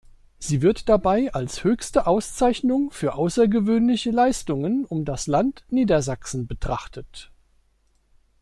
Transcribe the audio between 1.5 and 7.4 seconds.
höchste Auszeichnung für außergewöhnliche "Leistungen" um das Land Niedersachsen betrachtet.